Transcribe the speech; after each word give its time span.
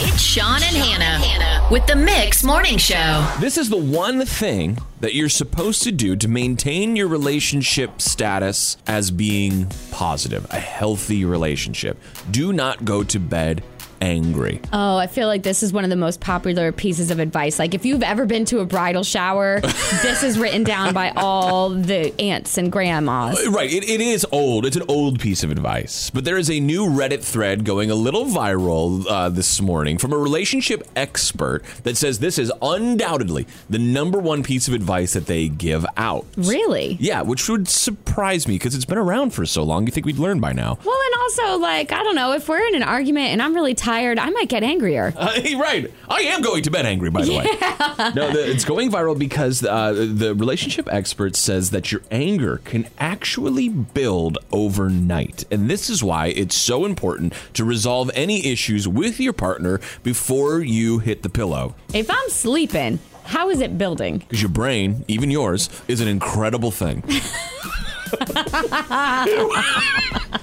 It's 0.00 0.22
Sean 0.22 0.62
and 0.62 0.76
Hannah 0.76 1.68
with 1.72 1.84
the 1.88 1.96
Mix 1.96 2.44
Morning 2.44 2.78
Show. 2.78 3.28
This 3.40 3.58
is 3.58 3.68
the 3.68 3.76
one 3.76 4.24
thing 4.24 4.78
that 5.00 5.12
you're 5.12 5.28
supposed 5.28 5.82
to 5.82 5.90
do 5.90 6.14
to 6.14 6.28
maintain 6.28 6.94
your 6.94 7.08
relationship 7.08 8.00
status 8.00 8.76
as 8.86 9.10
being 9.10 9.66
positive, 9.90 10.46
a 10.52 10.60
healthy 10.60 11.24
relationship. 11.24 12.00
Do 12.30 12.52
not 12.52 12.84
go 12.84 13.02
to 13.02 13.18
bed 13.18 13.64
angry. 14.00 14.60
Oh, 14.72 14.96
I 14.96 15.06
feel 15.06 15.26
like 15.26 15.42
this 15.42 15.62
is 15.62 15.72
one 15.72 15.84
of 15.84 15.90
the 15.90 15.96
most 15.96 16.20
popular 16.20 16.72
pieces 16.72 17.10
of 17.10 17.18
advice. 17.18 17.58
Like, 17.58 17.74
if 17.74 17.84
you've 17.84 18.02
ever 18.02 18.26
been 18.26 18.44
to 18.46 18.60
a 18.60 18.64
bridal 18.64 19.02
shower, 19.04 19.60
this 20.02 20.22
is 20.22 20.38
written 20.38 20.64
down 20.64 20.94
by 20.94 21.10
all 21.16 21.70
the 21.70 22.18
aunts 22.20 22.58
and 22.58 22.70
grandmas. 22.70 23.46
Right, 23.48 23.72
it, 23.72 23.88
it 23.88 24.00
is 24.00 24.26
old. 24.32 24.64
It's 24.66 24.76
an 24.76 24.84
old 24.88 25.20
piece 25.20 25.42
of 25.42 25.50
advice. 25.50 26.10
But 26.10 26.24
there 26.24 26.36
is 26.36 26.50
a 26.50 26.60
new 26.60 26.86
Reddit 26.86 27.22
thread 27.22 27.64
going 27.64 27.90
a 27.90 27.94
little 27.94 28.24
viral 28.26 29.04
uh, 29.08 29.28
this 29.28 29.60
morning 29.60 29.98
from 29.98 30.12
a 30.12 30.18
relationship 30.18 30.86
expert 30.96 31.64
that 31.82 31.96
says 31.96 32.18
this 32.18 32.38
is 32.38 32.52
undoubtedly 32.62 33.46
the 33.68 33.78
number 33.78 34.18
one 34.18 34.42
piece 34.42 34.68
of 34.68 34.74
advice 34.74 35.12
that 35.14 35.26
they 35.26 35.48
give 35.48 35.84
out. 35.96 36.26
Really? 36.36 36.96
Yeah, 37.00 37.22
which 37.22 37.48
would 37.48 37.68
surprise 37.68 38.46
me 38.46 38.54
because 38.54 38.74
it's 38.74 38.84
been 38.84 38.98
around 38.98 39.30
for 39.30 39.44
so 39.46 39.62
long. 39.62 39.86
You 39.86 39.92
think 39.92 40.06
we'd 40.06 40.18
learn 40.18 40.40
by 40.40 40.52
now? 40.52 40.78
Well, 40.84 40.98
and 41.06 41.14
also, 41.22 41.58
like, 41.58 41.92
I 41.92 42.02
don't 42.02 42.14
know, 42.16 42.32
if 42.32 42.48
we're 42.48 42.66
in 42.66 42.74
an 42.74 42.82
argument 42.82 43.28
and 43.28 43.42
I'm 43.42 43.54
really 43.54 43.74
tired, 43.74 43.87
I 43.88 44.30
might 44.30 44.48
get 44.48 44.62
angrier. 44.62 45.14
Uh, 45.18 45.32
right. 45.58 45.92
I 46.08 46.20
am 46.22 46.42
going 46.42 46.62
to 46.62 46.70
bed 46.70 46.86
angry, 46.86 47.10
by 47.10 47.24
the 47.24 47.36
way. 47.36 47.44
No, 48.14 48.30
the, 48.32 48.50
it's 48.50 48.64
going 48.64 48.90
viral 48.90 49.18
because 49.18 49.64
uh, 49.64 49.92
the 49.92 50.34
relationship 50.34 50.88
expert 50.90 51.36
says 51.36 51.70
that 51.70 51.90
your 51.92 52.00
anger 52.10 52.60
can 52.64 52.88
actually 52.98 53.68
build 53.68 54.38
overnight. 54.52 55.44
And 55.50 55.68
this 55.68 55.90
is 55.90 56.02
why 56.02 56.28
it's 56.28 56.54
so 56.54 56.84
important 56.84 57.34
to 57.54 57.64
resolve 57.64 58.10
any 58.14 58.46
issues 58.46 58.86
with 58.88 59.20
your 59.20 59.32
partner 59.32 59.80
before 60.02 60.60
you 60.60 61.00
hit 61.00 61.22
the 61.22 61.28
pillow. 61.28 61.74
If 61.92 62.10
I'm 62.10 62.28
sleeping, 62.30 63.00
how 63.24 63.50
is 63.50 63.60
it 63.60 63.76
building? 63.76 64.18
Because 64.18 64.40
your 64.40 64.50
brain, 64.50 65.04
even 65.08 65.30
yours, 65.30 65.68
is 65.88 66.00
an 66.00 66.08
incredible 66.08 66.70
thing. 66.70 67.02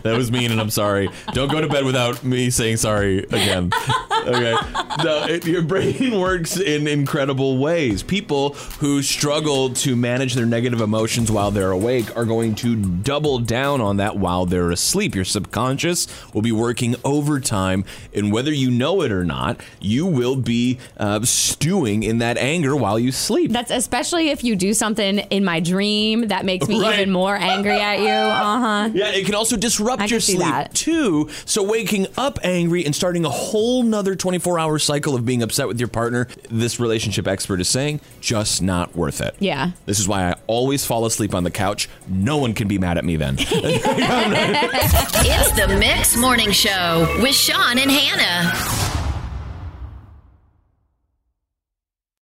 that 0.06 0.18
was 0.18 0.32
mean, 0.32 0.52
and 0.52 0.62
I'm 0.62 0.70
sorry. 0.70 1.10
Don't 1.34 1.52
go 1.52 1.60
to 1.62 1.68
bed 1.68 1.84
without 1.84 2.24
me 2.24 2.50
saying 2.50 2.78
sorry 2.78 3.20
again. 3.20 3.72
Okay. 4.28 4.56
No, 5.04 5.26
it, 5.28 5.46
your 5.46 5.62
brain 5.62 6.20
works 6.20 6.58
in 6.58 6.88
incredible 6.88 7.58
ways. 7.58 8.04
People 8.04 8.54
who 8.80 9.02
struggle 9.02 9.70
to 9.76 9.96
manage 9.96 10.34
their 10.34 10.46
negative 10.46 10.82
emotions 10.82 11.32
while 11.32 11.52
they're 11.52 11.72
awake 11.72 12.16
are 12.18 12.26
going 12.26 12.56
to 12.56 12.76
double 12.76 13.40
down 13.40 13.82
on 13.82 13.98
that 13.98 14.18
while 14.18 14.46
they're 14.46 14.72
asleep. 14.72 15.16
Your 15.16 15.26
subconscious 15.26 16.08
will 16.34 16.42
be 16.42 16.52
working 16.52 16.96
overtime, 17.04 17.86
and 18.14 18.32
whether 18.32 18.52
you 18.52 18.72
know 18.72 19.02
it 19.02 19.12
or 19.12 19.24
not, 19.26 19.60
you 19.80 20.06
will 20.06 20.36
be 20.36 20.80
uh, 20.98 21.22
stewing 21.24 22.04
in 22.04 22.18
that 22.20 22.38
anger 22.38 22.76
while 22.76 22.98
you 23.00 23.12
sleep. 23.12 23.52
That's 23.52 23.72
especially 23.72 24.30
if 24.30 24.44
you 24.44 24.56
do 24.56 24.74
something 24.74 25.20
in 25.20 25.44
my 25.46 25.60
dream 25.60 26.28
that 26.30 26.46
makes 26.46 26.68
me 26.68 26.76
Right. 26.82 27.00
even 27.00 27.12
more 27.12 27.36
angry 27.36 27.80
at 27.80 28.00
you. 28.00 28.08
Uh 28.10 28.60
huh. 28.60 28.90
Yeah, 28.94 29.10
it 29.12 29.26
can 29.26 29.36
also 29.36 29.56
disrupt 29.58 30.02
I 30.02 30.06
your 30.06 30.20
can 30.20 30.38
sleep 30.38 30.74
too. 30.74 31.30
So 31.46 31.64
waking 31.64 32.08
up 32.18 32.40
angry 32.44 32.86
and 32.86 32.96
starting 32.96 33.26
a 33.26 33.30
whole 33.30 33.84
nother 33.84 34.15
24 34.16 34.60
hour 34.60 34.80
cycle 34.80 35.16
of 35.16 35.26
being 35.26 35.44
upset 35.44 35.68
with 35.68 35.80
your 35.80 35.88
partner, 35.88 36.28
this 36.50 36.80
relationship 36.80 37.28
expert 37.28 37.60
is 37.62 37.68
saying, 37.68 38.02
just 38.22 38.62
not 38.62 38.96
worth 38.96 39.22
it. 39.22 39.36
Yeah. 39.40 39.72
This 39.86 40.00
is 40.00 40.08
why 40.08 40.32
I 40.32 40.36
always 40.48 40.86
fall 40.86 41.06
asleep 41.06 41.34
on 41.34 41.44
the 41.44 41.52
couch. 41.52 41.90
No 42.08 42.38
one 42.38 42.54
can 42.54 42.68
be 42.68 42.78
mad 42.78 42.98
at 42.98 43.06
me 43.06 43.16
then. 43.16 43.38
It's 45.28 45.52
the 45.54 45.68
Mix 45.80 46.16
Morning 46.16 46.52
Show 46.52 47.20
with 47.22 47.36
Sean 47.36 47.78
and 47.78 47.92
Hannah. 47.92 48.95